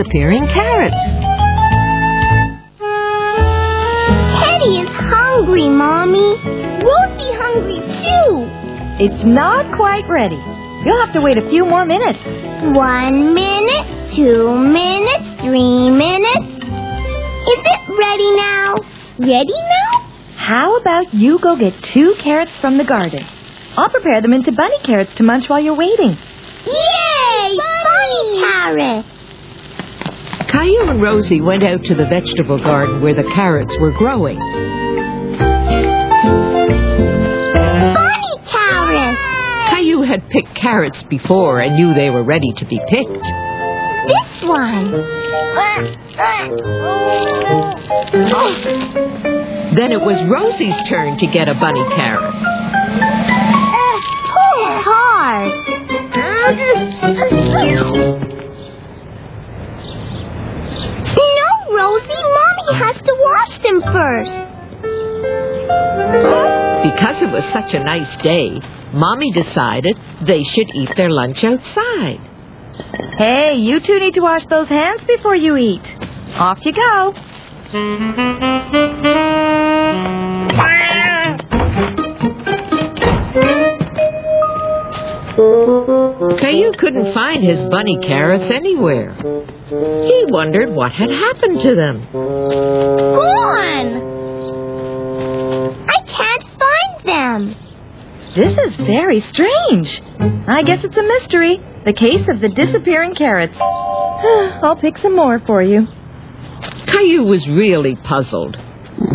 Disappearing 0.00 0.46
carrots. 0.56 0.96
Teddy 4.40 4.80
is 4.80 4.88
hungry, 4.96 5.68
Mommy. 5.68 6.40
Rosie 6.80 7.32
hungry 7.36 7.84
too. 8.00 9.04
It's 9.04 9.22
not 9.28 9.76
quite 9.76 10.08
ready. 10.08 10.40
You'll 10.86 11.04
have 11.04 11.12
to 11.12 11.20
wait 11.20 11.36
a 11.36 11.44
few 11.50 11.66
more 11.66 11.84
minutes. 11.84 12.16
One 12.72 13.34
minute, 13.34 14.16
two 14.16 14.56
minutes, 14.56 15.44
three 15.44 15.90
minutes. 15.92 16.48
Is 16.48 17.60
it 17.60 17.80
ready 17.92 18.30
now? 18.40 18.76
Ready 19.20 19.52
now? 19.52 19.92
How 20.38 20.80
about 20.80 21.12
you 21.12 21.38
go 21.42 21.58
get 21.60 21.74
two 21.92 22.14
carrots 22.24 22.52
from 22.62 22.78
the 22.78 22.84
garden? 22.84 23.20
I'll 23.76 23.90
prepare 23.90 24.22
them 24.22 24.32
into 24.32 24.50
bunny 24.50 24.80
carrots 24.82 25.10
to 25.18 25.24
munch 25.24 25.44
while 25.48 25.60
you're 25.60 25.76
waiting. 25.76 26.16
Yay! 26.64 27.56
Bunny 27.60 28.40
carrot! 28.40 29.19
Caillou 30.60 30.90
and 30.90 31.00
Rosie 31.00 31.40
went 31.40 31.62
out 31.62 31.82
to 31.84 31.94
the 31.94 32.04
vegetable 32.04 32.58
garden 32.58 33.00
where 33.00 33.14
the 33.14 33.24
carrots 33.34 33.72
were 33.80 33.92
growing. 33.92 34.38
Bunny 37.96 38.36
carrot! 38.52 39.16
Caillou 39.72 40.02
had 40.02 40.28
picked 40.28 40.54
carrots 40.60 40.98
before 41.08 41.60
and 41.60 41.76
knew 41.76 41.94
they 41.94 42.10
were 42.10 42.22
ready 42.22 42.52
to 42.58 42.66
be 42.66 42.78
picked. 42.90 43.08
This 43.08 44.44
one. 44.44 44.92
Then 49.80 49.92
it 49.92 50.00
was 50.04 50.20
Rosie's 50.28 50.76
turn 50.90 51.16
to 51.20 51.26
get 51.32 51.48
a 51.48 51.54
bunny 51.54 51.84
carrot. 51.96 52.20
Uh, 52.20 53.96
pull 54.28 54.60
hard. 54.84 55.48
Mommy 62.70 62.84
has 62.84 62.96
to 63.04 63.14
wash 63.18 63.62
them 63.62 63.80
first. 63.92 64.30
Because 66.82 67.22
it 67.22 67.30
was 67.30 67.44
such 67.52 67.74
a 67.74 67.84
nice 67.84 68.22
day, 68.22 68.60
Mommy 68.92 69.32
decided 69.32 69.96
they 70.26 70.42
should 70.54 70.70
eat 70.74 70.90
their 70.96 71.10
lunch 71.10 71.38
outside. 71.42 72.20
Hey, 73.18 73.56
you 73.56 73.80
two 73.80 73.98
need 73.98 74.14
to 74.14 74.20
wash 74.20 74.42
those 74.48 74.68
hands 74.68 75.02
before 75.06 75.36
you 75.36 75.56
eat. 75.56 75.82
Off 76.38 76.58
you 76.62 76.72
go. 76.72 77.14
Caillou 86.40 86.72
couldn't 86.78 87.14
find 87.14 87.42
his 87.42 87.58
bunny 87.70 87.98
carrots 88.02 88.50
anywhere. 88.54 89.14
He 89.70 90.24
wondered 90.28 90.70
what 90.70 90.92
had 90.92 91.10
happened 91.10 91.60
to 91.62 91.74
them. 91.74 92.06
This 98.36 98.52
is 98.52 98.76
very 98.86 99.24
strange. 99.32 99.88
I 100.46 100.62
guess 100.62 100.78
it's 100.84 100.96
a 100.96 101.02
mystery. 101.02 101.58
The 101.84 101.92
case 101.92 102.28
of 102.28 102.40
the 102.40 102.48
disappearing 102.48 103.14
carrots. 103.14 103.54
I'll 104.62 104.78
pick 104.80 104.98
some 104.98 105.16
more 105.16 105.40
for 105.46 105.62
you. 105.62 105.86
Caillou 106.86 107.24
was 107.24 107.46
really 107.48 107.96
puzzled. 107.96 108.56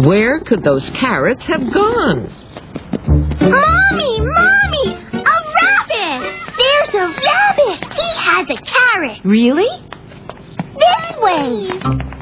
Where 0.03 0.39
could 0.41 0.63
those 0.63 0.83
carrots 0.99 1.43
have 1.47 1.61
gone? 1.73 2.27
Mommy, 3.39 4.19
Mommy, 4.19 4.87
a 5.13 5.37
rabbit. 5.55 6.21
There's 6.57 6.93
a 6.93 7.07
rabbit. 7.07 7.93
He 7.93 8.07
has 8.17 8.47
a 8.49 8.59
carrot. 8.65 9.19
Really? 9.23 9.69
This 10.75 11.05
way. 11.21 12.14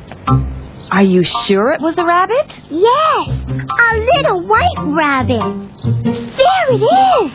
Are 0.94 1.04
you 1.04 1.24
sure 1.48 1.72
it 1.72 1.82
was 1.82 1.96
a 1.98 2.06
rabbit? 2.06 2.54
Yes, 2.70 3.30
a 3.50 3.98
little 4.14 4.46
white 4.46 4.78
rabbit. 4.94 5.42
There 6.38 6.68
it 6.70 6.84
is. 6.86 7.34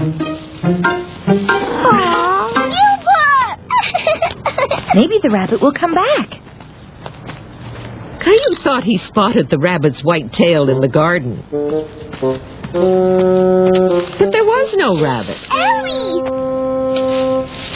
Aw, 1.51 2.55
Gilbert. 2.71 3.59
Maybe 4.95 5.19
the 5.21 5.31
rabbit 5.33 5.61
will 5.61 5.73
come 5.73 5.93
back. 5.93 6.31
Caillou 8.23 8.63
thought 8.63 8.85
he 8.85 8.99
spotted 9.09 9.51
the 9.51 9.59
rabbit's 9.59 10.05
white 10.05 10.33
tail 10.35 10.69
in 10.69 10.79
the 10.81 10.87
garden. 10.87 11.43
But 11.51 12.39
there 14.31 14.45
was 14.45 14.75
no 14.79 15.03
rabbit. 15.03 15.37
Ellie. 15.51 16.23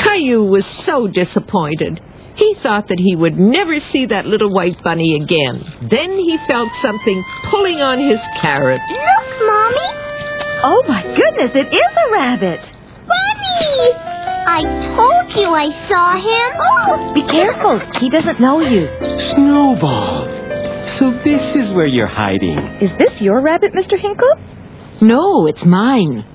Caillou 0.05 0.45
was 0.45 0.65
so 0.87 1.09
disappointed. 1.09 2.01
He 2.43 2.57
thought 2.61 2.89
that 2.89 2.99
he 2.99 3.15
would 3.15 3.39
never 3.39 3.79
see 3.93 4.07
that 4.07 4.27
little 4.27 4.51
white 4.51 4.83
bunny 4.83 5.15
again. 5.15 5.63
Then 5.89 6.19
he 6.19 6.37
felt 6.51 6.69
something 6.83 7.23
pulling 7.55 7.79
on 7.79 8.03
his 8.03 8.19
carrot. 8.43 8.83
Look, 8.83 9.29
Mommy. 9.47 9.89
Oh 10.67 10.83
my 10.89 11.03
goodness, 11.07 11.55
it 11.55 11.71
is 11.71 11.93
a 11.95 12.07
rabbit. 12.11 12.59
Bunny. 13.07 13.95
I 14.43 14.61
told 14.99 15.39
you 15.39 15.55
I 15.55 15.71
saw 15.87 16.19
him. 16.19 16.51
Oh. 16.59 17.15
Be 17.15 17.23
careful. 17.23 17.79
He 18.03 18.11
doesn't 18.11 18.41
know 18.41 18.59
you. 18.59 18.91
Snowball. 19.39 20.27
So 20.99 21.13
this 21.23 21.43
is 21.55 21.73
where 21.77 21.87
you're 21.87 22.11
hiding. 22.11 22.59
Is 22.83 22.91
this 22.99 23.21
your 23.21 23.41
rabbit, 23.41 23.71
Mr. 23.71 23.95
Hinkle? 23.97 24.35
No, 25.01 25.47
it's 25.47 25.65
mine. 25.65 26.27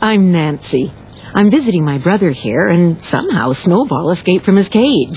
I'm 0.00 0.32
Nancy. 0.32 0.92
I'm 1.34 1.52
visiting 1.52 1.84
my 1.84 1.98
brother 1.98 2.30
here, 2.30 2.66
and 2.66 2.98
somehow 3.12 3.54
Snowball 3.64 4.10
escaped 4.10 4.44
from 4.44 4.56
his 4.56 4.68
cage. 4.68 5.16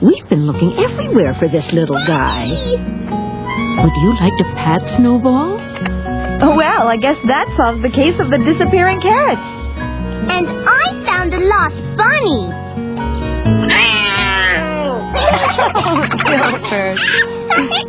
We've 0.00 0.28
been 0.30 0.46
looking 0.46 0.72
everywhere 0.78 1.34
for 1.40 1.48
this 1.48 1.64
little 1.72 1.98
guy. 2.06 2.46
Would 3.82 3.96
you 4.02 4.10
like 4.20 4.36
to 4.38 4.44
pat 4.54 4.80
Snowball? 4.96 5.58
Oh, 6.40 6.54
well, 6.56 6.86
I 6.86 6.96
guess 6.96 7.16
that 7.26 7.46
solves 7.56 7.82
the 7.82 7.90
case 7.90 8.14
of 8.20 8.30
the 8.30 8.38
disappearing 8.38 9.00
carrots. 9.00 9.42
And 10.30 10.46
I 10.46 10.84
found 11.04 11.34
a 11.34 11.40
lost 11.42 11.74
bunny. 11.98 12.54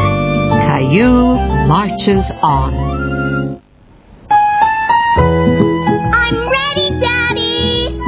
Caillou 0.00 1.36
marches 1.68 2.24
on. 2.42 2.74
I'm 6.12 6.36
ready, 6.50 6.88
Daddy. 7.00 7.98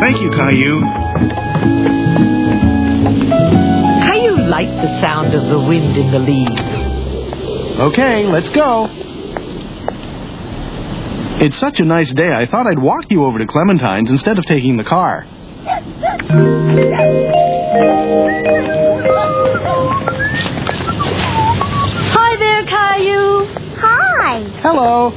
Thank 0.00 0.20
you, 0.22 0.30
Caillou. 0.30 1.07
Caillou 4.06 4.46
liked 4.48 4.76
the 4.82 5.00
sound 5.00 5.34
of 5.34 5.48
the 5.50 5.58
wind 5.68 5.96
in 5.96 6.10
the 6.10 6.18
leaves. 6.18 6.62
Okay, 7.80 8.24
let's 8.26 8.48
go. 8.54 8.88
It's 11.40 11.58
such 11.60 11.78
a 11.78 11.84
nice 11.84 12.12
day, 12.14 12.32
I 12.34 12.46
thought 12.50 12.66
I'd 12.66 12.82
walk 12.82 13.04
you 13.10 13.24
over 13.24 13.38
to 13.38 13.46
Clementine's 13.46 14.10
instead 14.10 14.38
of 14.38 14.44
taking 14.46 14.76
the 14.76 14.84
car. 14.84 15.24
Hi 21.00 22.36
there, 22.38 22.64
Caillou. 22.66 23.46
Hi. 23.78 24.60
Hello. 24.62 25.12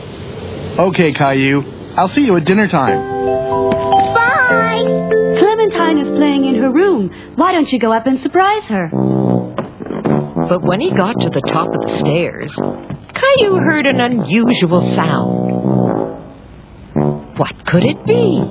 Okay, 0.89 1.11
Caillou. 1.13 1.63
I'll 1.97 2.09
see 2.09 2.21
you 2.21 2.37
at 2.37 2.45
dinner 2.45 2.67
time. 2.67 3.10
her 6.61 6.71
room. 6.71 7.09
Why 7.35 7.51
don't 7.51 7.67
you 7.69 7.79
go 7.79 7.91
up 7.91 8.05
and 8.07 8.21
surprise 8.21 8.63
her? 8.69 8.89
But 10.49 10.63
when 10.63 10.79
he 10.79 10.91
got 10.91 11.13
to 11.13 11.29
the 11.29 11.41
top 11.47 11.67
of 11.67 11.81
the 11.87 11.99
stairs, 12.01 12.51
Caillou 13.15 13.57
heard 13.59 13.85
an 13.85 13.99
unusual 14.01 14.81
sound. 14.95 15.51
What 17.37 17.55
could 17.67 17.83
it 17.83 18.05
be? 18.05 18.43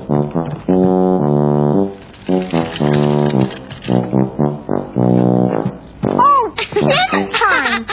Oh, 6.12 6.54
time! 7.36 7.84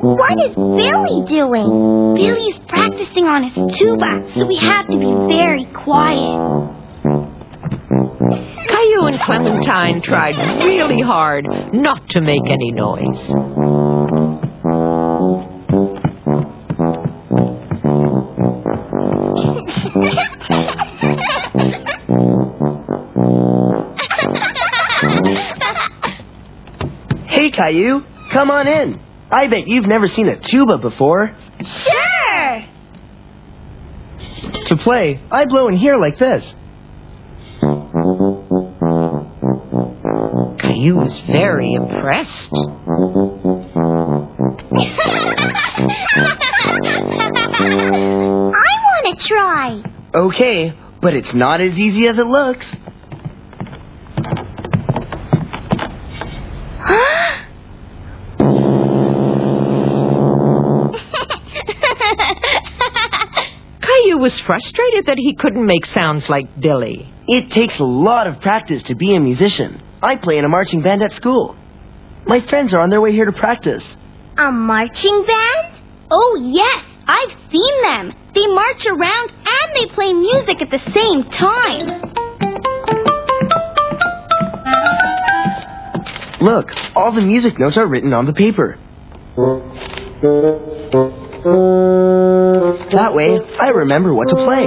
what 0.00 0.36
is 0.48 0.54
Billy 0.56 1.24
doing? 1.28 2.14
Billy's 2.14 2.58
practicing 2.68 3.24
on 3.24 3.44
his 3.44 3.54
tuba, 3.78 4.34
so 4.34 4.46
we 4.46 4.56
have 4.56 4.86
to 4.86 4.98
be 4.98 5.12
very 5.28 5.66
quiet. 5.84 6.79
Clementine 9.30 10.02
tried 10.02 10.34
really 10.66 11.00
hard 11.00 11.46
not 11.72 12.08
to 12.08 12.20
make 12.20 12.42
any 12.50 12.72
noise. 12.72 13.00
Hey, 27.28 27.52
Caillou, 27.52 28.02
come 28.32 28.50
on 28.50 28.66
in. 28.66 29.00
I 29.30 29.46
bet 29.46 29.68
you've 29.68 29.86
never 29.86 30.08
seen 30.08 30.26
a 30.26 30.40
tuba 30.50 30.78
before. 30.78 31.36
Sure! 31.60 32.64
To 34.66 34.76
play, 34.82 35.20
I 35.30 35.44
blow 35.44 35.68
in 35.68 35.76
here 35.76 35.96
like 35.98 36.18
this. 36.18 36.42
Caillou 40.80 40.96
was 40.96 41.12
very 41.30 41.74
impressed. 41.74 42.48
I 48.52 48.64
want 48.86 49.04
to 49.04 49.16
try. 49.28 49.82
Okay, 50.14 50.72
but 51.02 51.12
it's 51.12 51.34
not 51.34 51.60
as 51.60 51.72
easy 51.72 52.06
as 52.06 52.16
it 52.16 52.24
looks. 52.24 52.64
Caillou 63.82 64.16
was 64.18 64.32
frustrated 64.46 65.04
that 65.06 65.18
he 65.18 65.34
couldn't 65.38 65.66
make 65.66 65.84
sounds 65.92 66.24
like 66.30 66.58
Billy. 66.58 67.12
It 67.28 67.50
takes 67.50 67.78
a 67.78 67.84
lot 67.84 68.26
of 68.26 68.40
practice 68.40 68.82
to 68.86 68.94
be 68.94 69.14
a 69.14 69.20
musician. 69.20 69.82
I 70.02 70.16
play 70.16 70.38
in 70.38 70.44
a 70.44 70.48
marching 70.48 70.82
band 70.82 71.02
at 71.02 71.12
school. 71.12 71.56
My 72.26 72.40
friends 72.48 72.72
are 72.72 72.80
on 72.80 72.90
their 72.90 73.00
way 73.00 73.12
here 73.12 73.26
to 73.26 73.32
practice. 73.32 73.82
A 74.38 74.50
marching 74.50 75.24
band? 75.26 75.82
Oh, 76.10 76.38
yes, 76.40 76.84
I've 77.06 77.36
seen 77.50 77.82
them. 77.82 78.12
They 78.34 78.46
march 78.46 78.82
around 78.88 79.30
and 79.30 79.74
they 79.74 79.86
play 79.94 80.12
music 80.12 80.56
at 80.62 80.70
the 80.70 80.80
same 80.94 81.24
time. 81.38 82.14
Look, 86.40 86.68
all 86.96 87.12
the 87.14 87.20
music 87.20 87.58
notes 87.58 87.76
are 87.76 87.86
written 87.86 88.14
on 88.14 88.24
the 88.24 88.32
paper. 88.32 88.78
That 92.92 93.14
way, 93.14 93.38
I 93.60 93.68
remember 93.68 94.14
what 94.14 94.28
to 94.28 94.36
play. 94.36 94.64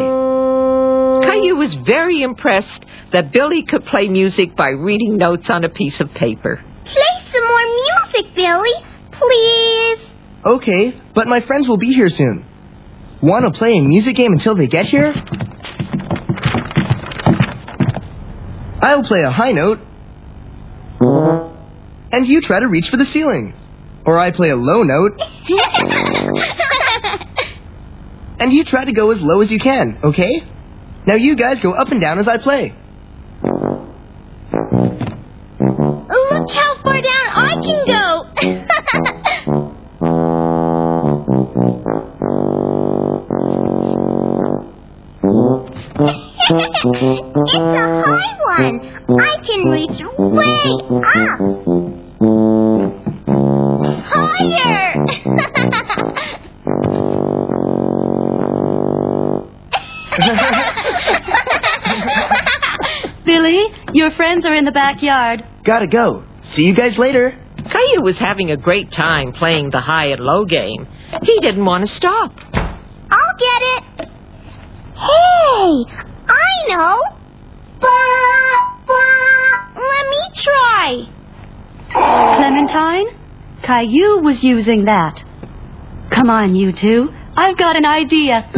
Caillou 1.27 1.55
was 1.55 1.75
very 1.85 2.21
impressed 2.21 2.85
that 3.13 3.31
Billy 3.31 3.63
could 3.63 3.85
play 3.85 4.07
music 4.07 4.55
by 4.55 4.69
reading 4.69 5.17
notes 5.17 5.45
on 5.47 5.63
a 5.63 5.69
piece 5.69 5.99
of 5.99 6.11
paper. 6.13 6.63
Play 6.83 7.31
some 7.31 7.45
more 7.47 7.65
music, 7.85 8.35
Billy, 8.35 8.73
please. 9.11 9.99
Okay, 10.45 11.01
but 11.15 11.27
my 11.27 11.39
friends 11.45 11.67
will 11.67 11.77
be 11.77 11.93
here 11.93 12.09
soon. 12.09 12.45
Want 13.21 13.45
to 13.45 13.57
play 13.57 13.77
a 13.77 13.81
music 13.81 14.15
game 14.17 14.33
until 14.33 14.55
they 14.55 14.67
get 14.67 14.85
here? 14.85 15.13
I'll 18.81 19.03
play 19.03 19.21
a 19.21 19.31
high 19.31 19.51
note. 19.51 19.79
And 22.11 22.27
you 22.27 22.41
try 22.41 22.59
to 22.59 22.67
reach 22.67 22.85
for 22.91 22.97
the 22.97 23.05
ceiling. 23.13 23.53
Or 24.05 24.19
I 24.19 24.31
play 24.31 24.49
a 24.49 24.55
low 24.57 24.83
note, 24.83 25.13
and 28.39 28.51
you 28.51 28.65
try 28.65 28.83
to 28.83 28.91
go 28.91 29.11
as 29.11 29.19
low 29.21 29.41
as 29.41 29.49
you 29.49 29.59
can, 29.59 29.97
okay? 30.03 30.41
Now 31.07 31.15
you 31.15 31.37
guys 31.37 31.59
go 31.63 31.71
up 31.71 31.87
and 31.89 32.01
down 32.01 32.19
as 32.19 32.27
I 32.27 32.35
play. 32.43 32.75
I 37.53 37.55
can 37.61 37.85
go. 37.85 38.25
it's 47.13 47.53
a 47.53 48.01
high 48.01 48.33
one. 48.41 48.81
I 49.19 49.37
can 49.45 49.69
reach 49.69 50.01
way 50.17 50.57
up. 50.65 50.81
Higher. 54.09 54.97
Billy, 63.25 63.63
your 63.93 64.11
friends 64.11 64.45
are 64.45 64.53
in 64.55 64.65
the 64.65 64.71
backyard. 64.71 65.43
Gotta 65.63 65.87
go. 65.87 66.23
See 66.55 66.63
you 66.63 66.75
guys 66.75 66.97
later. 66.97 67.39
Caillou 67.73 68.03
was 68.03 68.15
having 68.19 68.51
a 68.51 68.57
great 68.57 68.91
time 68.91 69.33
playing 69.33 69.71
the 69.71 69.81
high 69.81 70.07
and 70.07 70.21
low 70.21 70.45
game. 70.45 70.87
He 71.23 71.39
didn't 71.41 71.65
want 71.65 71.89
to 71.89 71.95
stop. 71.97 72.31
I'll 72.53 73.37
get 73.39 73.61
it. 73.73 73.83
Hey, 74.93 75.85
I 76.29 76.47
know. 76.69 77.01
Ba, 77.81 77.99
ba. 78.85 79.03
Let 79.75 80.05
me 80.13 80.21
try. 80.43 80.87
Clementine, 82.37 83.07
Caillou 83.65 84.21
was 84.21 84.37
using 84.43 84.85
that. 84.85 85.15
Come 86.13 86.29
on, 86.29 86.55
you 86.55 86.71
two. 86.71 87.09
I've 87.35 87.57
got 87.57 87.75
an 87.75 87.85
idea. 87.85 88.49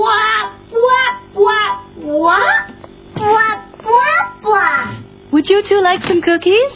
Wah, 0.00 0.52
wah, 0.72 1.10
wah, 1.34 1.84
wah. 1.96 2.57
Would 5.32 5.48
you 5.48 5.62
two 5.68 5.80
like 5.82 6.00
some 6.08 6.22
cookies? 6.22 6.72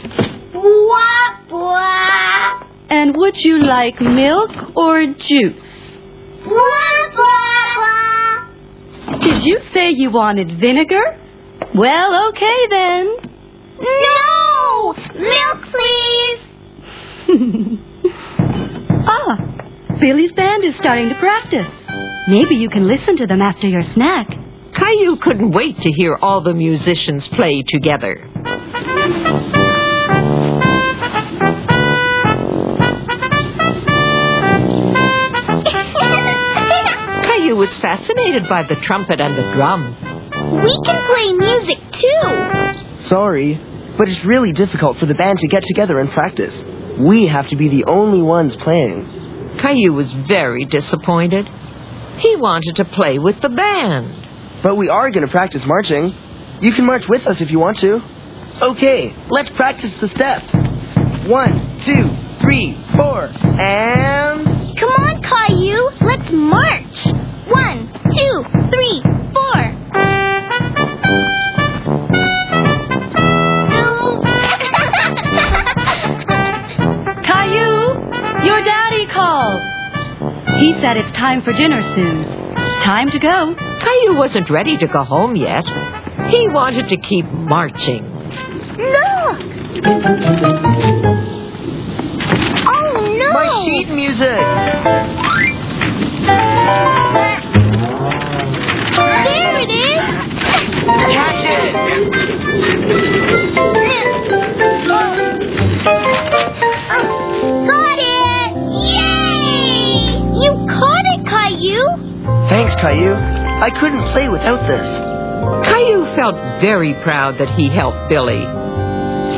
Wah, 0.53 1.37
wah. 1.49 2.67
And 2.89 3.15
would 3.17 3.35
you 3.35 3.63
like 3.63 3.99
milk 3.99 4.51
or 4.75 5.05
juice? 5.05 5.61
Wah, 6.45 7.09
wah, 7.17 7.77
wah. 7.81 9.19
Did 9.19 9.43
you 9.43 9.59
say 9.73 9.91
you 9.91 10.11
wanted 10.11 10.59
vinegar? 10.59 11.19
Well, 11.75 12.29
okay 12.29 12.67
then. 12.69 13.15
No! 13.81 14.93
Milk, 14.93 15.63
please. 15.71 16.39
ah, 19.07 19.97
Billy's 19.99 20.31
band 20.33 20.63
is 20.63 20.75
starting 20.79 21.09
to 21.09 21.15
practice. 21.19 21.71
Maybe 22.27 22.55
you 22.55 22.69
can 22.69 22.87
listen 22.87 23.17
to 23.17 23.25
them 23.27 23.41
after 23.41 23.67
your 23.67 23.83
snack. 23.95 24.27
Caillou 24.83 25.15
couldn't 25.21 25.51
wait 25.51 25.77
to 25.77 25.91
hear 25.91 26.17
all 26.21 26.41
the 26.41 26.53
musicians 26.53 27.25
play 27.35 27.63
together. 27.65 28.29
Caillou 36.23 37.55
was 37.55 37.69
fascinated 37.81 38.43
by 38.49 38.63
the 38.63 38.75
trumpet 38.85 39.19
and 39.19 39.37
the 39.37 39.53
drum. 39.55 39.95
we 40.63 40.73
can 40.85 40.97
play 41.07 41.33
music 41.33 41.79
too. 41.99 43.09
Sorry, 43.09 43.55
but 43.97 44.07
it's 44.09 44.25
really 44.25 44.53
difficult 44.53 44.97
for 44.97 45.05
the 45.05 45.15
band 45.15 45.39
to 45.39 45.47
get 45.47 45.63
together 45.63 45.99
and 45.99 46.11
practice. 46.11 46.53
We 46.99 47.27
have 47.27 47.49
to 47.49 47.55
be 47.55 47.69
the 47.69 47.85
only 47.87 48.21
ones 48.21 48.53
playing. 48.63 49.59
Caillou 49.61 49.93
was 49.93 50.11
very 50.27 50.65
disappointed. 50.65 51.45
He 52.19 52.35
wanted 52.35 52.75
to 52.77 52.85
play 52.85 53.17
with 53.17 53.41
the 53.41 53.49
band. 53.49 54.22
But 54.63 54.77
we 54.77 54.87
are 54.87 55.11
going 55.11 55.25
to 55.25 55.31
practice 55.31 55.61
marching. 55.65 56.13
You 56.61 56.71
can 56.73 56.85
march 56.85 57.03
with 57.09 57.27
us 57.27 57.35
if 57.41 57.49
you 57.51 57.59
want 57.59 57.77
to. 57.79 57.99
Okay, 58.63 59.13
let's 59.29 59.49
practice 59.57 59.91
the 59.99 60.07
steps. 60.15 60.45
One, 61.27 61.83
two, 61.85 62.07
three, 62.41 62.73
four, 62.95 63.25
and. 63.27 64.47
Come 64.79 64.89
on, 64.89 65.21
Caillou. 65.21 65.91
Let's 65.99 66.31
march. 66.31 66.95
One, 67.51 67.91
two, 68.15 68.43
three, 68.71 69.03
four. 69.35 69.59
Caillou, 77.27 77.99
your 78.47 78.63
daddy 78.63 79.07
called. 79.11 79.59
He 80.61 80.71
said 80.81 80.95
it's 80.95 81.11
time 81.17 81.41
for 81.41 81.51
dinner 81.51 81.81
soon. 81.95 82.23
Time 82.85 83.09
to 83.11 83.19
go. 83.19 83.72
Caillou 83.83 84.15
wasn't 84.17 84.49
ready 84.49 84.77
to 84.77 84.87
go 84.87 85.03
home 85.03 85.35
yet. 85.35 85.65
He 86.29 86.47
wanted 86.47 86.87
to 86.89 86.97
keep 86.97 87.25
marching. 87.25 88.03
Look! 88.77 89.39
Oh 92.65 92.93
no! 93.19 93.33
My 93.33 93.47
sheet 93.65 93.89
music! 93.89 94.43
There 99.25 99.57
it 99.59 99.69
is! 99.69 100.03
Catch 101.13 101.43
it! 101.43 101.75
Oh, 106.95 107.07
got 107.67 107.99
it! 107.99 108.51
Yay! 108.93 110.23
You 110.41 110.51
caught 110.71 111.05
it, 111.13 111.21
Caillou! 111.27 111.85
Thanks, 112.49 112.73
Caillou. 112.81 113.32
I 113.63 113.71
couldn't 113.79 114.03
play 114.11 114.27
without 114.27 114.59
this. 114.67 114.83
Caillou 115.71 116.03
felt 116.19 116.35
very 116.59 116.91
proud 116.99 117.39
that 117.39 117.47
he 117.55 117.71
helped 117.71 118.11
Billy. 118.11 118.43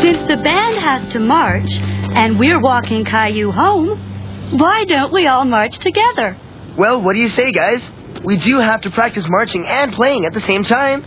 Since 0.01 0.25
the 0.25 0.41
band 0.41 0.75
has 0.82 1.13
to 1.13 1.20
march 1.20 1.70
and 1.70 2.39
we're 2.39 2.60
walking 2.60 3.05
Caillou 3.05 3.51
home, 3.51 4.58
why 4.58 4.84
don't 4.89 5.13
we 5.13 5.27
all 5.27 5.46
march 5.46 5.77
together? 5.77 6.41
Well, 6.75 7.03
what 7.03 7.13
do 7.13 7.20
you 7.20 7.29
say, 7.38 7.51
guys? 7.53 7.86
We 8.25 8.41
do 8.41 8.58
have 8.58 8.82
to 8.82 8.89
practice 8.89 9.25
marching 9.29 9.63
and 9.67 9.94
playing 9.94 10.25
at 10.25 10.34
the 10.34 10.41
same 10.48 10.63
time. 10.63 11.05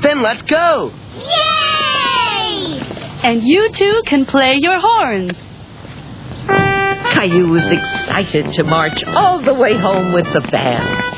Then 0.00 0.22
let's 0.22 0.40
go! 0.48 0.88
Yay! 1.12 2.80
And 3.20 3.42
you 3.44 3.68
two 3.76 4.02
can 4.08 4.24
play 4.24 4.56
your 4.56 4.80
horns. 4.80 5.36
Caillou 7.12 7.52
was 7.52 7.68
excited 7.68 8.46
to 8.56 8.64
march 8.64 8.96
all 9.08 9.44
the 9.44 9.52
way 9.52 9.76
home 9.76 10.14
with 10.14 10.24
the 10.32 10.40
band. 10.50 11.17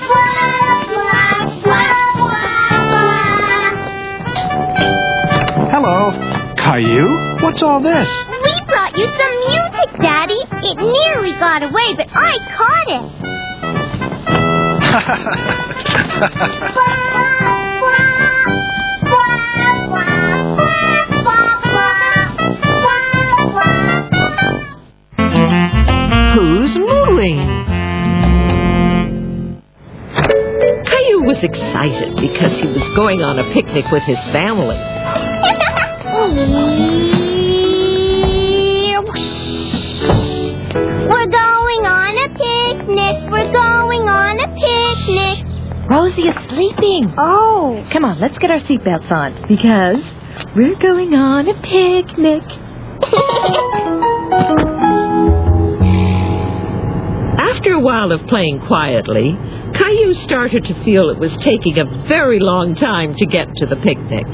Hello. 5.82 6.12
Caillou? 6.60 7.40
What's 7.40 7.62
all 7.62 7.80
this? 7.80 8.06
We 8.28 8.52
brought 8.66 8.92
you 8.98 9.06
some 9.16 9.34
music, 9.48 9.88
Daddy. 10.02 10.36
It 10.60 10.76
nearly 10.76 11.32
got 11.40 11.62
away, 11.62 11.94
but 11.96 12.06
I 12.12 12.36
caught 12.52 12.88
it. 12.92 13.00
Who's 26.36 26.76
mooing? 26.76 27.40
Caillou 30.84 31.24
was 31.24 31.40
excited 31.42 32.16
because 32.20 32.52
he 32.60 32.66
was 32.68 32.84
going 32.98 33.22
on 33.22 33.38
a 33.38 33.44
picnic 33.54 33.86
with 33.90 34.02
his 34.02 34.18
family. 34.30 34.89
We're 36.30 36.46
going 41.26 41.82
on 41.90 42.14
a 42.14 42.28
picnic. 42.38 43.16
We're 43.32 43.50
going 43.50 44.06
on 44.06 44.38
a 44.38 44.46
picnic. 44.54 45.42
Rosie 45.90 46.30
is 46.30 46.36
sleeping. 46.48 47.12
Oh. 47.18 47.84
Come 47.92 48.04
on, 48.04 48.20
let's 48.20 48.38
get 48.38 48.52
our 48.52 48.60
seatbelts 48.60 49.10
on 49.10 49.42
because 49.48 50.04
we're 50.54 50.78
going 50.78 51.14
on 51.14 51.48
a 51.48 51.54
picnic. 51.66 52.46
After 57.40 57.72
a 57.72 57.80
while 57.80 58.12
of 58.12 58.24
playing 58.28 58.60
quietly, 58.68 59.36
Caillou 59.74 60.14
started 60.26 60.62
to 60.64 60.84
feel 60.84 61.10
it 61.10 61.18
was 61.18 61.32
taking 61.42 61.80
a 61.80 62.06
very 62.08 62.38
long 62.38 62.76
time 62.76 63.16
to 63.16 63.26
get 63.26 63.48
to 63.56 63.66
the 63.66 63.76
picnic. 63.82 64.26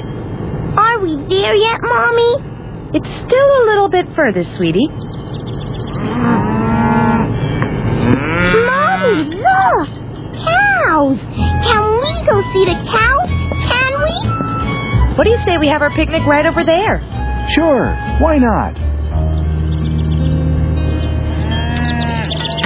Are 0.97 1.03
we 1.03 1.15
there 1.29 1.55
yet, 1.55 1.77
Mommy? 1.83 2.41
It's 2.97 3.05
still 3.29 3.49
a 3.53 3.63
little 3.69 3.91
bit 3.91 4.07
further, 4.17 4.43
sweetie. 4.57 4.89
Mommy, 8.65 9.37
look! 9.37 9.89
Cows! 10.41 11.19
Can 11.21 11.85
we 12.01 12.15
go 12.25 12.41
see 12.49 12.65
the 12.65 12.81
cows? 12.89 13.29
Can 13.69 13.93
we? 14.01 14.17
What 15.19 15.25
do 15.25 15.31
you 15.33 15.39
say 15.45 15.59
we 15.61 15.69
have 15.69 15.83
our 15.83 15.95
picnic 15.95 16.23
right 16.27 16.47
over 16.47 16.65
there? 16.65 17.05
Sure. 17.55 17.93
Why 18.23 18.39
not? 18.39 18.73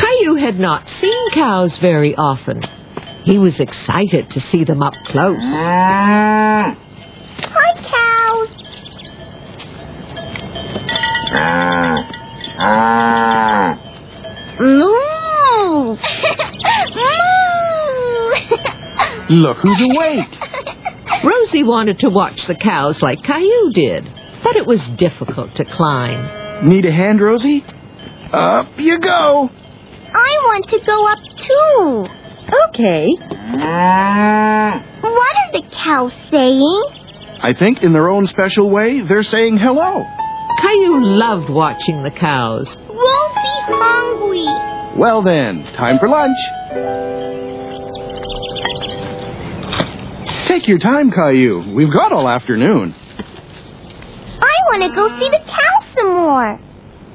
Caillou 0.00 0.36
had 0.36 0.60
not 0.60 0.86
seen 1.00 1.30
cows 1.34 1.76
very 1.82 2.14
often. 2.14 2.62
He 3.24 3.38
was 3.38 3.58
excited 3.58 4.30
to 4.30 4.40
see 4.52 4.62
them 4.62 4.82
up 4.84 4.94
close. 5.06 5.36
Mm. 5.36 6.76
Hi, 7.42 7.74
cows! 7.90 8.48
Moo! 14.60 15.96
Moo! 15.96 15.96
Look 19.30 19.58
who's 19.62 19.80
awake. 19.80 20.26
Rosie 21.24 21.62
wanted 21.62 22.00
to 22.00 22.10
watch 22.10 22.40
the 22.48 22.56
cows 22.56 22.96
like 23.00 23.22
Caillou 23.22 23.72
did, 23.72 24.04
but 24.42 24.56
it 24.56 24.66
was 24.66 24.80
difficult 24.98 25.54
to 25.54 25.64
climb. 25.64 26.68
Need 26.68 26.84
a 26.84 26.90
hand, 26.90 27.20
Rosie? 27.20 27.62
Up 28.32 28.66
you 28.76 28.98
go. 28.98 29.48
I 29.48 30.32
want 30.50 30.66
to 30.70 30.78
go 30.84 31.06
up 31.06 31.18
too. 31.46 32.06
Okay. 32.70 33.06
What 35.02 35.34
are 35.36 35.52
the 35.52 35.62
cows 35.78 36.12
saying? 36.32 36.82
I 37.40 37.54
think 37.56 37.78
in 37.82 37.92
their 37.92 38.08
own 38.08 38.26
special 38.26 38.68
way, 38.70 39.00
they're 39.06 39.22
saying 39.22 39.58
hello. 39.62 40.04
Caillou 40.60 41.04
loved 41.04 41.48
watching 41.50 42.02
the 42.02 42.10
cows. 42.10 42.66
Rosie's 42.88 43.68
hungry. 43.70 44.98
Well 44.98 45.22
then, 45.22 45.62
time 45.76 46.00
for 46.00 46.08
lunch. 46.08 47.19
Take 50.50 50.66
your 50.66 50.78
time, 50.80 51.12
Caillou. 51.12 51.74
We've 51.76 51.92
got 51.92 52.10
all 52.10 52.28
afternoon. 52.28 52.92
I 52.92 54.54
want 54.66 54.82
to 54.82 54.88
go 54.96 55.08
see 55.20 55.28
the 55.30 55.38
cows 55.46 55.94
some 55.94 56.08
more. 56.08 56.58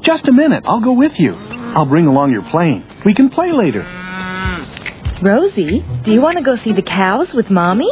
Just 0.05 0.25
a 0.29 0.31
minute. 0.31 0.63
I'll 0.65 0.79
go 0.79 0.93
with 0.93 1.11
you. 1.17 1.33
I'll 1.33 1.85
bring 1.85 2.07
along 2.07 2.31
your 2.31 2.43
plane. 2.49 2.87
We 3.05 3.13
can 3.13 3.29
play 3.29 3.51
later. 3.51 3.81
Rosie, 5.21 5.83
do 6.05 6.11
you 6.13 6.21
want 6.21 6.37
to 6.37 6.45
go 6.45 6.55
see 6.63 6.71
the 6.71 6.81
cows 6.81 7.27
with 7.33 7.49
Mommy? 7.49 7.91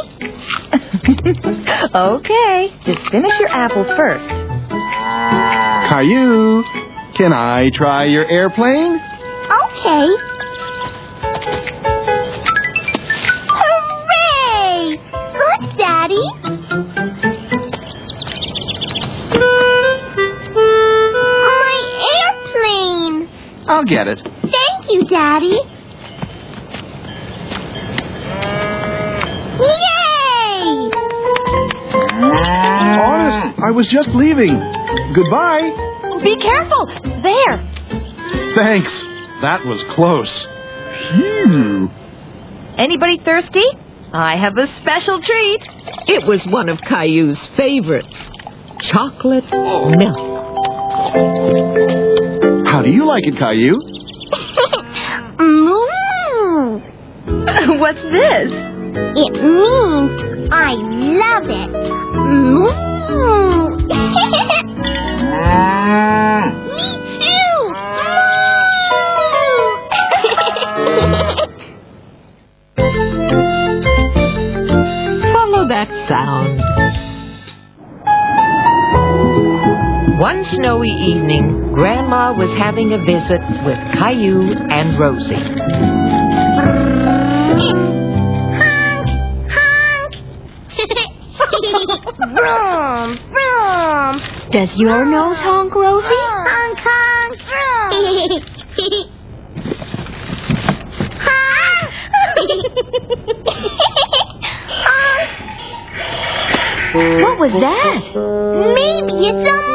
okay. 1.94 2.68
Just 2.86 3.10
finish 3.12 3.32
your 3.38 3.50
apples 3.50 3.88
first. 3.98 4.24
Caillou, 5.92 6.64
can 7.18 7.34
I 7.34 7.68
try 7.74 8.06
your 8.06 8.24
airplane? 8.24 8.96
Okay. 8.96 10.33
Look, 16.06 16.10
Daddy. 16.10 17.34
My 21.44 21.76
airplane. 22.20 23.28
I'll 23.66 23.84
get 23.84 24.08
it. 24.08 24.20
Thank 24.22 24.90
you, 24.90 25.04
Daddy. 25.08 25.58
Yay! 29.60 30.90
Ah. 32.20 33.00
Honest, 33.00 33.60
I 33.62 33.70
was 33.70 33.86
just 33.90 34.08
leaving. 34.10 34.60
Goodbye. 35.14 35.70
Be 36.22 36.36
careful. 36.36 36.86
There. 37.22 37.56
Thanks. 38.56 38.92
That 39.42 39.64
was 39.64 39.82
close. 39.94 40.46
Phew. 41.16 41.88
Anybody 42.78 43.20
thirsty? 43.24 43.64
I 44.16 44.36
have 44.36 44.56
a 44.56 44.66
special 44.80 45.20
treat. 45.20 45.60
It 46.06 46.24
was 46.24 46.40
one 46.46 46.68
of 46.68 46.78
Caillou's 46.88 47.38
favorites 47.56 48.14
chocolate 48.92 49.44
milk. 49.50 50.34
How 52.66 52.82
do 52.82 52.90
you 52.90 53.06
like 53.06 53.26
it, 53.26 53.34
Caillou? 53.38 53.74
Moo! 55.38 56.80
Mm-hmm. 57.26 57.78
What's 57.80 57.98
this? 57.98 58.52
It 59.16 59.32
means 59.42 60.48
I 60.52 60.74
love 60.74 61.50
it. 61.50 61.70
Mm-hmm. 62.14 63.53
One 80.44 80.56
snowy 80.56 80.90
evening, 80.90 81.72
Grandma 81.72 82.34
was 82.36 82.50
having 82.58 82.92
a 82.92 82.98
visit 82.98 83.40
with 83.64 83.78
Caillou 83.96 84.52
and 84.68 84.98
Rosie. 85.00 85.34
Vroom, 92.34 93.18
vroom. 93.32 94.20
Does 94.52 94.68
your 94.76 95.06
nose 95.06 95.36
honk, 95.38 95.74
Rosie? 95.74 96.08
Honk, 96.08 96.78
honk, 96.78 97.40
vroom. 97.48 98.44
What 106.94 107.38
was 107.40 107.50
that? 107.50 108.04
Maybe 108.74 109.26
it's 109.26 109.48
a 109.50 109.73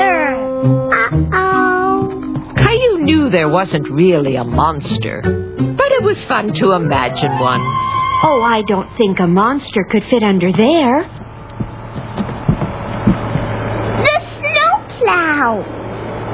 monster. 0.00 1.36
Uh-oh. 1.36 2.54
Caillou 2.56 3.04
knew 3.04 3.30
there 3.30 3.48
wasn't 3.48 3.90
really 3.90 4.36
a 4.36 4.44
monster, 4.44 5.22
but 5.22 5.92
it 5.92 6.02
was 6.02 6.16
fun 6.28 6.52
to 6.60 6.72
imagine 6.72 7.38
one. 7.38 7.60
Oh, 8.22 8.42
I 8.44 8.62
don't 8.66 8.88
think 8.98 9.18
a 9.18 9.26
monster 9.26 9.84
could 9.90 10.04
fit 10.10 10.22
under 10.22 10.52
there. 10.52 11.08
The 14.04 14.20
snowplow! 14.38 15.64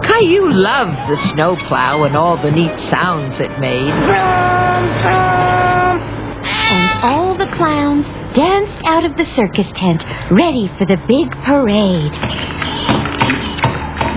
Caillou 0.03 0.53
loved 0.53 1.11
the 1.11 1.17
snowplow 1.35 2.05
and 2.05 2.17
all 2.17 2.37
the 2.43 2.51
neat 2.51 2.91
sounds 2.91 3.35
it 3.39 3.59
made. 3.61 3.91
Brum, 4.07 4.85
brum. 5.03 6.01
And 6.47 7.05
all 7.05 7.37
the 7.39 7.47
clowns 7.57 8.07
danced 8.35 8.85
out 8.87 9.05
of 9.05 9.17
the 9.17 9.25
circus 9.37 9.71
tent, 9.77 10.03
ready 10.33 10.69
for 10.79 10.87
the 10.87 10.99
big 11.07 11.31
parade. 11.47 12.13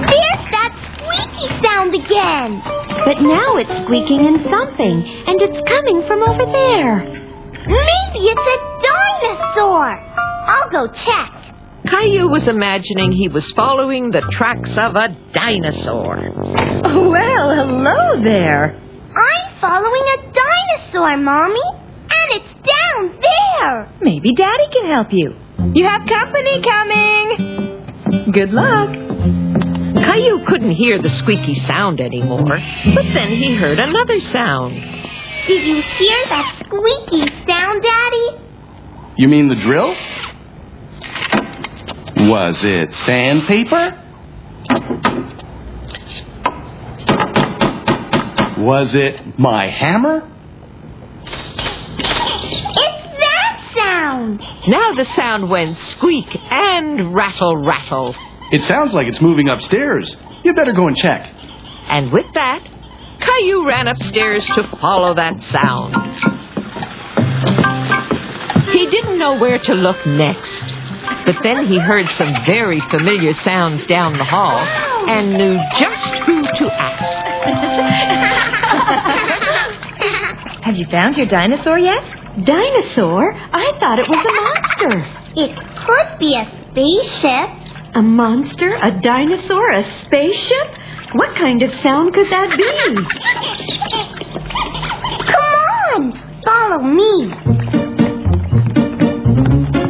There's 0.10 0.46
that 0.51 0.74
squeaky 0.74 1.48
sound 1.62 1.88
again. 2.00 2.62
But 3.06 3.20
now 3.22 3.58
it's 3.58 3.72
squeaking 3.84 4.24
and 4.25 4.44
thumping, 4.48 4.98
and 5.27 5.38
it's 5.41 5.60
coming 5.68 6.03
from 6.08 6.24
over 6.24 6.46
there. 6.46 6.96
Maybe 7.68 8.22
it's 8.27 8.48
a 8.48 8.60
dinosaur. 8.82 9.88
I'll 9.94 10.70
go 10.72 10.88
check. 10.88 11.32
Caillou 11.89 12.27
was 12.29 12.48
imagining 12.48 13.12
he 13.12 13.29
was 13.29 13.46
following 13.56 14.12
the 14.12 14.22
tracks 14.38 14.72
of 14.75 14.96
a 14.96 15.08
dinosaur. 15.34 16.18
Well, 16.84 17.48
hello 17.56 18.24
there. 18.24 18.75
I'm 18.75 19.62
following 19.62 20.06
a 20.15 20.34
dinosaur, 20.34 21.18
Mommy. 21.18 21.68
And 22.12 22.41
it's 22.41 22.53
down 22.65 23.22
there. 23.22 23.94
Maybe 24.01 24.34
Daddy 24.34 24.68
can 24.74 24.91
help 24.91 25.08
you. 25.12 25.34
You 25.74 25.88
have 25.88 26.01
company 26.08 26.62
coming. 26.68 28.32
Good 28.34 28.50
luck. 28.51 29.09
Caillou 30.10 30.44
couldn't 30.48 30.72
hear 30.72 31.00
the 31.00 31.10
squeaky 31.20 31.62
sound 31.68 32.01
anymore, 32.01 32.58
but 32.96 33.06
then 33.13 33.30
he 33.30 33.56
heard 33.56 33.80
another 33.80 34.20
sound. 34.34 34.74
Did 35.48 35.63
you 35.63 35.84
hear 36.00 36.18
that 36.30 36.63
squeaky 36.66 37.30
sound, 37.48 37.84
Daddy? 37.84 38.30
You 39.18 39.28
mean 39.28 39.50
the 39.50 39.56
drill? 39.56 39.96
Was 42.28 42.56
it 42.63 42.89
sandpaper? 43.06 44.04
Was 48.58 48.89
it 48.94 49.39
my 49.39 49.70
hammer? 49.70 50.28
It's 51.98 53.20
that 53.20 53.72
sound. 53.78 54.39
Now 54.68 54.94
the 54.96 55.06
sound 55.16 55.50
went 55.51 55.78
squeak 55.96 56.28
and 56.50 57.13
rattle, 57.13 57.58
rattle. 57.58 58.16
It 58.51 58.68
sounds 58.68 58.94
like 58.94 59.08
it's 59.08 59.22
moving 59.22 59.48
upstairs. 59.48 60.10
You 60.44 60.53
better 60.53 60.74
go 60.74 60.88
and 60.88 60.96
check. 60.98 61.22
And 61.89 62.12
with 62.12 62.25
that, 62.34 62.60
Caillou 63.20 63.68
ran 63.68 63.88
upstairs 63.88 64.44
to 64.56 64.63
follow 64.82 65.13
that 65.13 65.34
sound. 65.51 65.94
He 68.74 68.89
didn't 68.89 69.20
know 69.20 69.38
where 69.38 69.60
to 69.60 69.74
look 69.74 69.98
next, 70.06 70.63
but 71.25 71.36
then 71.44 71.68
he 71.68 71.79
heard 71.79 72.06
some 72.18 72.34
very 72.48 72.82
familiar 72.89 73.34
sounds 73.44 73.86
down 73.88 74.18
the 74.18 74.24
hall 74.24 74.58
and 74.58 75.34
knew 75.34 75.58
just 75.77 76.24
who 76.25 76.41
to 76.41 76.72
ask. 76.72 77.03
Have 80.63 80.75
you 80.75 80.86
found 80.91 81.18
your 81.18 81.25
dinosaur 81.25 81.79
yet? 81.79 82.01
Dinosaur? 82.46 83.34
I 83.34 83.74
thought 83.79 84.00
it 84.00 84.08
was 84.08 84.22
a 84.22 84.34
monster. 84.38 85.01
It 85.36 85.51
could 85.86 86.20
be 86.20 86.36
a 86.36 86.46
spaceship. 86.72 87.58
A 87.96 88.02
monster? 88.02 88.75
A 88.75 88.92
dinosaur? 89.02 89.72
A 89.72 89.84
spaceship? 90.06 90.78
What 91.16 91.36
kind 91.36 91.64
of 91.64 91.72
sound 91.84 92.14
could 92.14 92.28
that 92.30 92.56
be? 92.56 92.64
Come 95.25 95.44
on, 95.96 96.14
follow 96.46 96.84
me. 96.84 97.34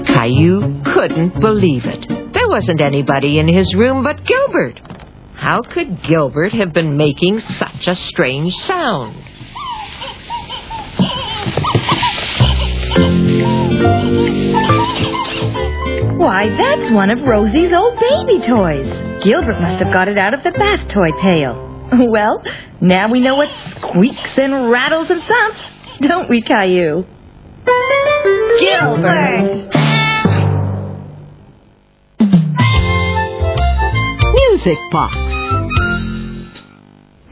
Caillou 0.08 0.82
couldn't 0.94 1.40
believe 1.42 1.84
it. 1.86 2.08
There 2.34 2.48
wasn't 2.48 2.82
anybody 2.82 3.38
in 3.40 3.48
his 3.48 3.74
room 3.76 4.04
but 4.04 4.26
Gilbert. 4.26 4.80
How 5.36 5.62
could 5.62 6.00
Gilbert 6.10 6.54
have 6.54 6.74
been 6.74 6.96
making 6.96 7.42
such 7.60 7.88
a 7.88 7.96
strange 8.10 8.54
sound? 8.66 9.29
Why, 16.20 16.50
that's 16.52 16.92
one 16.94 17.10
of 17.12 17.20
Rosie's 17.26 17.72
old 17.72 17.96
baby 17.96 18.46
toys. 18.46 19.24
Gilbert 19.24 19.56
must 19.62 19.82
have 19.82 19.94
got 19.94 20.10
it 20.10 20.18
out 20.18 20.34
of 20.34 20.44
the 20.44 20.52
bath 20.52 20.92
toy 20.94 21.12
pail. 21.22 21.66
Well, 22.12 22.44
now 22.82 23.10
we 23.12 23.20
know 23.20 23.36
what 23.36 23.48
squeaks 23.72 24.38
and 24.38 24.70
rattles 24.70 25.08
and 25.10 25.22
thumps, 25.22 25.60
don't 26.08 26.30
we, 26.30 26.42
Caillou? 26.42 27.04
Gilbert. 28.62 29.70
Music 34.36 34.78
box. 34.92 35.16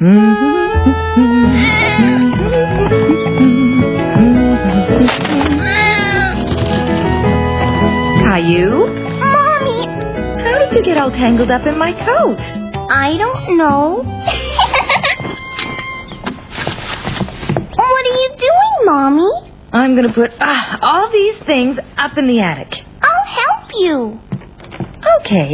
Mm-hmm. 0.02 1.74
Caillou? 8.48 8.88
Mommy, 8.88 9.84
How 10.42 10.56
did 10.60 10.72
you 10.78 10.82
get 10.84 10.98
all 10.98 11.12
tangled 11.12 11.52
up 11.52 11.68
in 11.68 11.78
my 11.78 11.92
coat? 11.92 12.38
I 12.40 13.18
don't 13.18 13.58
know. 13.58 14.04
what 17.76 18.06
are 18.06 18.18
you 18.22 18.30
doing, 18.38 18.86
Mommy? 18.86 19.52
I'm 19.74 19.96
going 19.96 20.08
to 20.08 20.14
put 20.14 20.32
ah, 20.40 20.78
all 20.82 21.12
these 21.12 21.36
things 21.46 21.78
up 21.98 22.18
in 22.18 22.28
the 22.28 22.40
attic. 22.40 22.72
I'll 23.02 23.28
help 23.28 23.70
you. 23.76 24.18
Okay. 25.20 25.52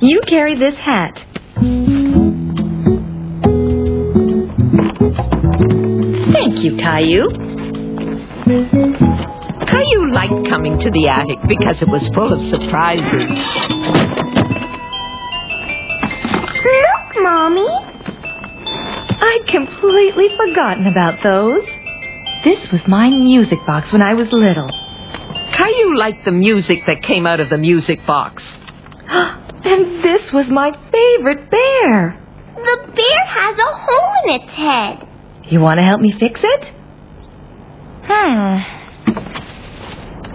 You 0.00 0.20
carry 0.28 0.56
this 0.58 0.74
hat. 0.74 1.14
Thank 6.32 6.64
you, 6.64 6.76
Caillou. 6.76 7.30
Caillou 9.76 10.10
liked 10.10 10.48
coming 10.48 10.78
to 10.78 10.90
the 10.90 11.08
attic 11.12 11.36
because 11.44 11.76
it 11.84 11.88
was 11.88 12.00
full 12.16 12.32
of 12.32 12.40
surprises. 12.48 13.28
Look, 16.64 17.04
Mommy. 17.20 17.68
I'd 19.20 19.44
completely 19.52 20.32
forgotten 20.32 20.86
about 20.86 21.20
those. 21.22 21.60
This 22.44 22.56
was 22.72 22.80
my 22.88 23.10
music 23.10 23.58
box 23.66 23.92
when 23.92 24.00
I 24.00 24.14
was 24.14 24.28
little. 24.32 24.70
Caillou 25.52 25.98
liked 25.98 26.24
the 26.24 26.32
music 26.32 26.78
that 26.86 27.02
came 27.06 27.26
out 27.26 27.40
of 27.40 27.50
the 27.50 27.58
music 27.58 28.00
box. 28.06 28.42
And 29.66 29.98
this 30.04 30.22
was 30.32 30.46
my 30.48 30.70
favorite 30.70 31.50
bear. 31.50 32.22
The 32.54 32.92
bear 32.94 33.26
has 33.26 33.58
a 33.58 33.72
hole 33.74 34.12
in 34.24 34.40
its 34.40 34.52
head. 34.54 35.50
You 35.50 35.58
want 35.58 35.78
to 35.78 35.84
help 35.84 36.00
me 36.00 36.14
fix 36.20 36.38
it? 36.40 36.72
Hmm. 38.06 38.75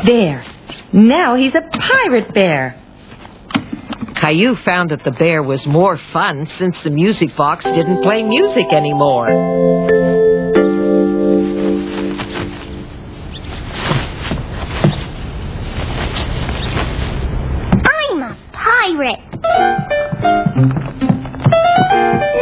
There. 0.05 0.45
Now 0.93 1.35
he's 1.35 1.53
a 1.53 1.61
pirate 1.61 2.33
bear. 2.33 2.77
Caillou 4.21 4.55
found 4.65 4.91
that 4.91 5.03
the 5.03 5.11
bear 5.11 5.41
was 5.41 5.61
more 5.65 5.99
fun 6.13 6.47
since 6.59 6.75
the 6.83 6.89
music 6.89 7.29
box 7.37 7.63
didn't 7.63 8.03
play 8.03 8.23
music 8.23 8.71
anymore. 8.71 9.29
I'm 17.83 18.21
a 18.21 18.37
pirate. 18.53 19.21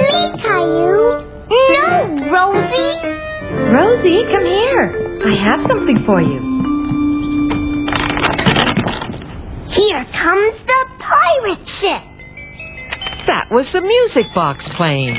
Me, 0.05 0.41
Caillou. 0.41 1.23
No, 1.49 1.91
Rosie. 2.31 2.95
Rosie, 3.71 4.23
come 4.33 4.45
here. 4.45 5.21
I 5.25 5.49
have 5.49 5.61
something 5.67 6.03
for 6.05 6.21
you. 6.21 6.58
Here 9.89 10.05
comes 10.05 10.53
the 10.67 10.85
pirate 10.99 11.65
ship. 11.81 12.03
That 13.25 13.49
was 13.49 13.65
the 13.73 13.81
music 13.81 14.31
box 14.35 14.63
playing. 14.77 15.17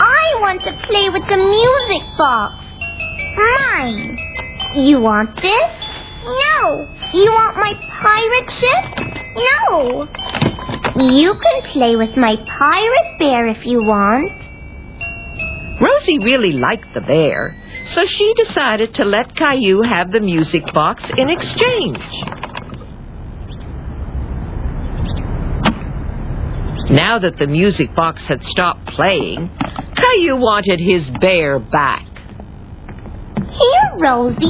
I 0.00 0.40
want 0.40 0.62
to 0.64 0.72
play 0.88 1.10
with 1.12 1.28
the 1.28 1.36
music 1.36 2.08
box. 2.16 2.64
Mine. 3.36 4.16
You 4.86 5.00
want 5.00 5.36
this? 5.36 5.68
No. 6.24 6.88
You 7.12 7.28
want 7.28 7.60
my 7.60 7.74
pirate 8.00 8.48
ship? 8.56 8.84
No. 9.68 10.08
You 10.96 11.34
can 11.34 11.72
play 11.74 11.96
with 11.96 12.16
my 12.16 12.36
pirate 12.58 13.18
bear 13.18 13.48
if 13.48 13.66
you 13.66 13.82
want. 13.82 14.32
Rosie 15.78 16.20
really 16.24 16.52
liked 16.52 16.88
the 16.94 17.02
bear, 17.02 17.61
so 17.94 18.02
she 18.06 18.34
decided 18.46 18.94
to 18.94 19.04
let 19.04 19.34
Caillou 19.36 19.82
have 19.82 20.12
the 20.12 20.20
music 20.20 20.62
box 20.72 21.02
in 21.16 21.28
exchange. 21.28 21.98
Now 26.90 27.18
that 27.18 27.38
the 27.38 27.46
music 27.46 27.94
box 27.94 28.22
had 28.28 28.42
stopped 28.44 28.86
playing, 28.88 29.50
Caillou 29.96 30.36
wanted 30.36 30.80
his 30.80 31.08
bear 31.20 31.58
back. 31.58 32.06
Here, 33.36 33.98
Rosie, 33.98 34.44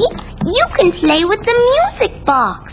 you 0.46 0.66
can 0.76 0.92
play 1.00 1.24
with 1.24 1.40
the 1.40 1.98
music 1.98 2.24
box. 2.24 2.72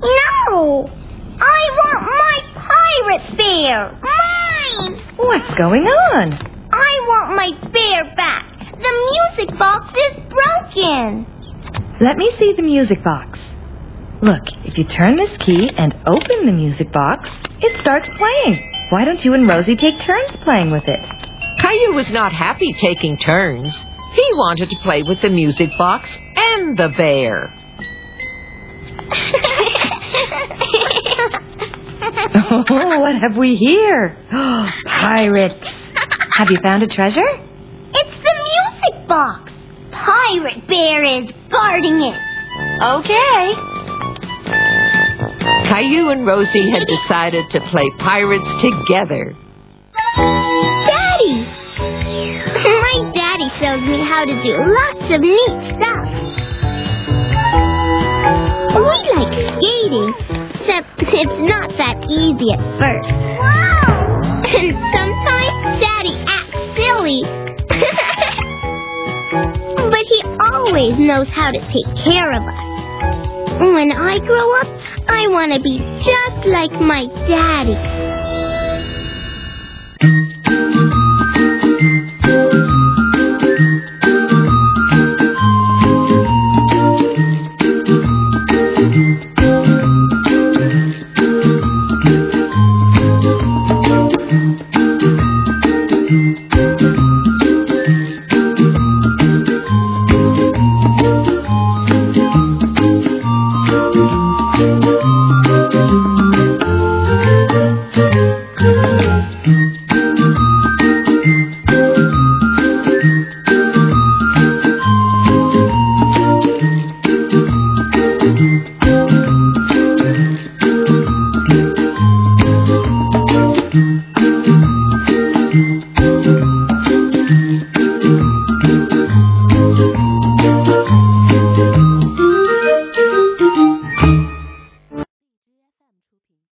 No! 0.00 0.90
I 1.38 1.60
want 1.78 2.02
my 2.02 2.36
pirate 2.54 3.36
bear! 3.36 3.98
Mine! 4.02 5.16
What's 5.16 5.58
going 5.58 5.82
on? 5.82 6.32
I 6.72 6.92
want 7.06 7.36
my 7.36 7.70
bear 7.70 8.14
back! 8.16 8.51
The 8.72 9.36
music 9.36 9.58
box 9.58 9.92
is 9.92 10.16
broken! 10.30 11.26
Let 12.00 12.16
me 12.16 12.30
see 12.38 12.54
the 12.56 12.62
music 12.62 13.02
box. 13.04 13.38
Look, 14.22 14.42
if 14.64 14.78
you 14.78 14.84
turn 14.84 15.16
this 15.16 15.30
key 15.44 15.68
and 15.76 15.94
open 16.06 16.46
the 16.46 16.52
music 16.52 16.92
box, 16.92 17.28
it 17.60 17.80
starts 17.80 18.08
playing. 18.18 18.86
Why 18.90 19.04
don't 19.04 19.24
you 19.24 19.34
and 19.34 19.48
Rosie 19.48 19.76
take 19.76 19.98
turns 20.06 20.36
playing 20.44 20.70
with 20.70 20.84
it? 20.86 21.00
Caillou 21.60 21.94
was 21.94 22.06
not 22.10 22.32
happy 22.32 22.72
taking 22.80 23.16
turns. 23.18 23.72
He 24.14 24.28
wanted 24.34 24.70
to 24.70 24.76
play 24.82 25.02
with 25.02 25.20
the 25.22 25.30
music 25.30 25.70
box 25.78 26.08
and 26.36 26.78
the 26.78 26.88
bear. 26.96 27.52
Oh, 32.34 32.64
what 32.68 33.14
have 33.14 33.36
we 33.36 33.56
here? 33.56 34.16
Pirates. 34.30 35.64
Have 36.34 36.48
you 36.50 36.58
found 36.62 36.82
a 36.82 36.88
treasure? 36.88 37.22
Box! 39.08 39.52
Pirate 39.92 40.66
Bear 40.68 41.04
is 41.04 41.30
guarding 41.50 42.00
it! 42.02 42.20
Okay. 42.82 43.54
Caillou 45.70 46.10
and 46.10 46.26
Rosie 46.26 46.70
had 46.70 46.86
decided 46.86 47.44
to 47.52 47.60
play 47.70 47.84
pirates 47.98 48.48
together. 48.60 49.34
Daddy! 50.16 51.46
My 52.62 53.10
daddy 53.14 53.48
shows 53.60 53.82
me 53.88 53.98
how 54.04 54.24
to 54.24 54.34
do 54.42 54.52
lots 54.58 55.06
of 55.12 55.20
neat 55.20 55.76
stuff. 55.76 56.08
We 58.72 58.96
like 59.12 59.34
skating, 59.56 60.12
except 60.52 60.88
it's 60.98 61.38
not 61.48 61.68
that 61.78 61.96
easy 62.08 62.52
at 62.52 62.60
first. 62.80 63.10
Wow! 63.38 63.70
And 64.52 64.74
sometimes 64.92 65.11
always 70.72 70.98
knows 70.98 71.28
how 71.28 71.50
to 71.50 71.60
take 71.68 71.84
care 72.02 72.32
of 72.32 72.42
us. 72.48 73.60
When 73.60 73.92
I 73.92 74.18
grow 74.20 74.60
up, 74.60 74.66
I 75.06 75.28
want 75.28 75.52
to 75.52 75.60
be 75.60 75.76
just 75.76 76.46
like 76.48 76.72
my 76.72 77.04
daddy. 77.28 78.01